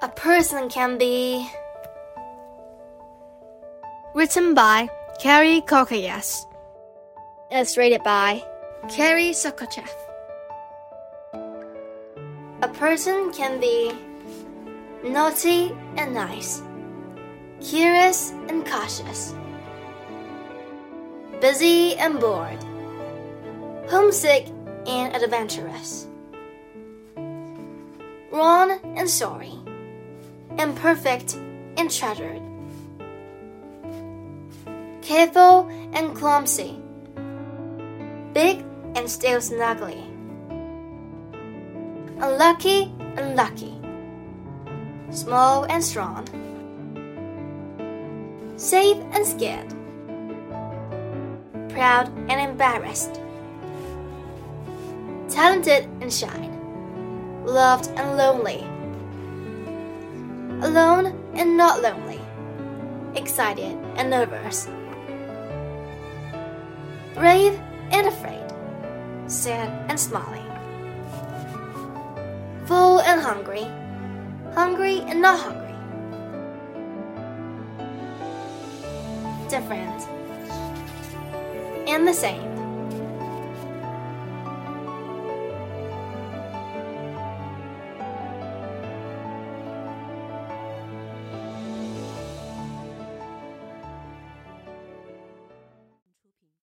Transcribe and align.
A 0.00 0.08
person 0.08 0.68
can 0.68 0.96
be. 0.96 1.44
Written 4.14 4.54
by 4.54 4.88
Kerri 5.20 5.60
Kokias. 5.66 6.46
Illustrated 7.50 8.04
by 8.04 8.40
Carey 8.88 9.30
Sookocheff. 9.30 9.90
A 12.62 12.68
person 12.68 13.32
can 13.32 13.58
be 13.58 13.92
naughty 15.02 15.74
and 15.96 16.14
nice, 16.14 16.62
curious 17.60 18.30
and 18.48 18.64
cautious, 18.64 19.34
busy 21.40 21.96
and 21.96 22.20
bored, 22.20 22.58
homesick 23.88 24.46
and 24.86 25.14
adventurous, 25.14 26.06
wrong 28.30 28.78
and 28.96 29.08
sorry, 29.08 29.54
imperfect 30.58 31.36
and 31.76 31.90
treasured, 31.90 32.42
careful 35.02 35.68
and 35.92 36.16
clumsy, 36.16 36.82
big 38.32 38.64
and 38.94 39.08
still 39.08 39.38
snuggly. 39.38 40.04
unlucky 42.20 42.92
and 43.16 43.36
lucky, 43.36 43.74
small 45.10 45.64
and 45.64 45.82
strong, 45.84 46.26
safe 48.56 48.96
and 49.12 49.24
scared, 49.24 49.68
proud 51.70 52.08
and 52.28 52.40
embarrassed, 52.40 53.20
talented 55.28 55.84
and 56.00 56.12
shy, 56.12 56.50
loved 57.44 57.86
and 57.96 58.16
lonely, 58.18 58.66
alone 60.62 61.06
and 61.34 61.56
not 61.56 61.82
lonely, 61.82 62.20
excited 63.14 63.76
and 63.96 64.10
nervous, 64.10 64.68
brave 67.14 67.58
and 67.90 68.06
afraid, 68.06 68.44
sad 69.26 69.68
and 69.88 69.98
smiling, 69.98 70.46
full 72.66 73.00
and 73.00 73.20
hungry, 73.20 73.66
hungry 74.54 75.00
and 75.02 75.22
not 75.22 75.38
hungry. 75.38 75.64
Different 79.48 80.08
and 81.88 82.06
the 82.06 82.12
same. 82.12 82.57